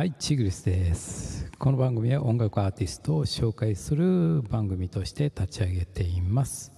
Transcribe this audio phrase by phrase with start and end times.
[0.00, 1.52] はいチグリスです。
[1.58, 6.72] この番組は音楽アーティストを紹介する番組として立ち上げています。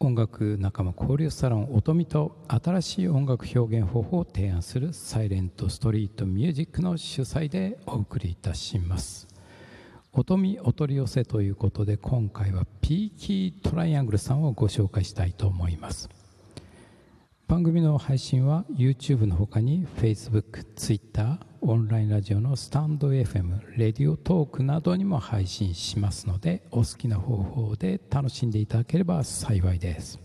[0.00, 9.28] 音楽仲間交流サロン音見と新しい音楽表現方法を提案するサイレントストリートミュージックの主催でお送りいたします。
[10.12, 16.10] 音見お取り寄せということで今回はピーキートライアングルさんをご紹介したいと思います。
[17.46, 30.20] 番組の配信は YouTube の他に Facebook、Twitter、オンラインラジオのスタンド FM、レディオトークなどにも配信しますのでお好きな方法で楽しんでいただければ幸いです。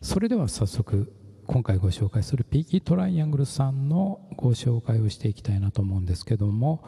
[0.00, 1.12] それでは早速
[1.46, 6.84] 今回ご紹介するピーキートライアングルさんのご紹介をしていきたいなと思うんですけども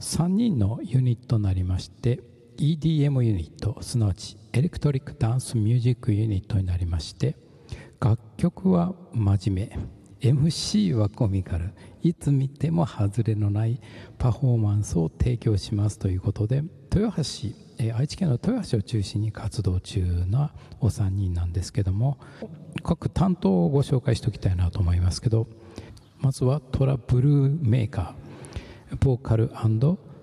[0.00, 2.20] 3人のユニットになりまして
[2.56, 7.36] EDM ユニットすなわちエレクトリックダンスミュージックユニットになりまして
[8.00, 9.99] 楽曲は真面目。
[10.20, 11.72] MC はコミカル。
[12.02, 13.80] いつ見ても外れのない
[14.18, 16.62] パフォーマンスを提供しますということで
[16.94, 17.22] 豊橋、
[17.78, 22.18] え愛知県の豊橋を中心に活動中なお三人なんですけども
[22.82, 25.46] 各担当をご紹介しておきたいなと思いますけど
[26.20, 29.50] まずはトラブルメーカーボーカル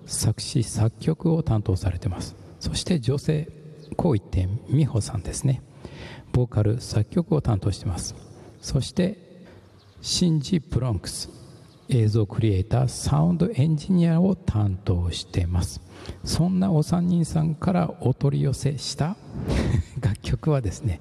[0.06, 2.36] 作詞作曲を担当されてます。
[2.60, 3.48] そして女性
[3.96, 5.62] こう一点美穂さんですね。
[6.32, 8.14] ボーカル作曲を担当してます。
[8.60, 9.27] そして
[10.00, 11.28] シンジ・プロンクス
[11.88, 15.80] 映像クリエイターサウンドエンジニアを担当しています。
[16.24, 19.16] そんなお三人さんからお取り寄せした
[20.00, 21.00] 楽曲はですね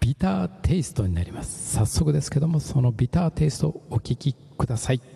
[0.00, 1.76] ビターテイストになります。
[1.76, 5.15] 早速ですけどもそのビターテイストをお聴きください。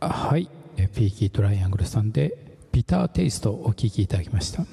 [0.00, 0.48] はい。
[0.94, 4.64] PEAKY TRIANGLEさんで Bitter Taste をお聴きいただきました。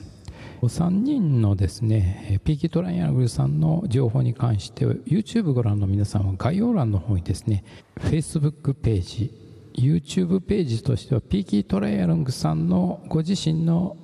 [0.61, 7.65] 3人のですね PEAKY TRIANGLEさんの情報に関して YouTube ご覧の皆さんは概要欄の方にですね
[7.99, 9.33] Facebook ページ
[9.73, 13.97] YouTube ページとしては PEAKY TRIANGLEさんのご自身の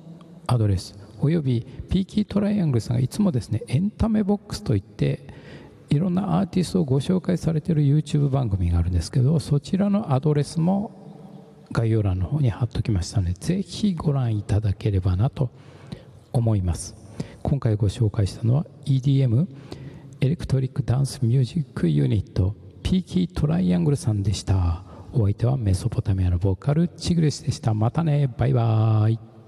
[0.46, 5.28] アドレスおよび PEAKY TRIANGLEさんがいつもですねエンタメボックスといって
[5.88, 10.99] いろんなアーティストをご紹介されている YouTube 番組があるんですけどそちらのアドレスも
[11.72, 15.50] 概要欄の方に貼っときましたのでぜひご覧いただければなと
[16.32, 16.96] 思います。
[17.42, 19.46] 今回ご紹介したのは EDM
[20.20, 24.82] エレクトリックダンスミュージックユニットピーキートライアングルさんでした。
[25.12, 27.72] お相手はメソポタミアのボーカルチグレスでした。
[27.72, 28.28] またね。
[28.36, 29.39] バイバーイ。